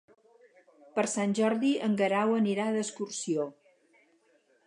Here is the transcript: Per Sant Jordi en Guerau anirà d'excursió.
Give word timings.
Per 0.95 1.03
Sant 1.11 1.35
Jordi 1.39 1.69
en 1.89 1.99
Guerau 2.01 2.33
anirà 2.39 2.67
d'excursió. 2.79 3.49